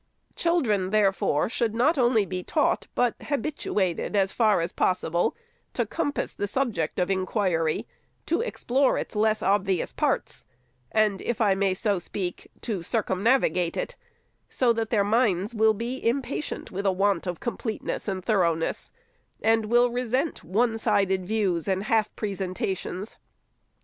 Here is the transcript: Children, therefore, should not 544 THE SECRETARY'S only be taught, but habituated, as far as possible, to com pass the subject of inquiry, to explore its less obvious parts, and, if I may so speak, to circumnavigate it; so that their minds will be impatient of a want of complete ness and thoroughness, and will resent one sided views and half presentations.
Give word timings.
Children, 0.35 0.89
therefore, 0.89 1.47
should 1.47 1.75
not 1.75 1.93
544 1.93 2.07
THE 2.07 2.25
SECRETARY'S 2.25 2.33
only 2.33 2.41
be 2.41 2.43
taught, 2.43 2.87
but 2.95 3.27
habituated, 3.27 4.15
as 4.15 4.31
far 4.33 4.59
as 4.59 4.71
possible, 4.71 5.35
to 5.75 5.85
com 5.85 6.11
pass 6.11 6.33
the 6.33 6.47
subject 6.47 6.97
of 6.97 7.11
inquiry, 7.11 7.85
to 8.25 8.41
explore 8.41 8.97
its 8.97 9.15
less 9.15 9.43
obvious 9.43 9.93
parts, 9.93 10.45
and, 10.91 11.21
if 11.21 11.39
I 11.39 11.53
may 11.53 11.75
so 11.75 11.99
speak, 11.99 12.49
to 12.61 12.81
circumnavigate 12.81 13.77
it; 13.77 13.95
so 14.49 14.73
that 14.73 14.89
their 14.89 15.03
minds 15.03 15.53
will 15.53 15.75
be 15.75 16.03
impatient 16.03 16.71
of 16.71 16.83
a 16.83 16.91
want 16.91 17.27
of 17.27 17.39
complete 17.39 17.83
ness 17.83 18.07
and 18.07 18.25
thoroughness, 18.25 18.91
and 19.39 19.65
will 19.67 19.91
resent 19.91 20.43
one 20.43 20.79
sided 20.79 21.27
views 21.27 21.67
and 21.67 21.83
half 21.83 22.09
presentations. 22.15 23.17